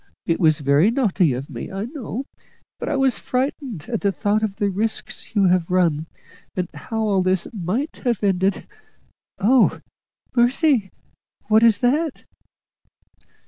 [0.25, 2.25] It was very naughty of me, I know,
[2.79, 6.07] but I was frightened at the thought of the risks you have run,
[6.55, 8.65] and how all this might have ended.
[9.37, 9.79] Oh,
[10.35, 10.89] mercy!
[11.49, 12.25] what is that?"